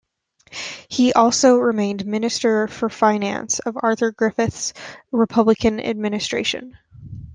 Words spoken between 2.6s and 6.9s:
for Finance of Arthur Griffith's republican administration.